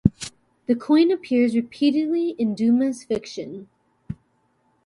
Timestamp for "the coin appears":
0.65-1.55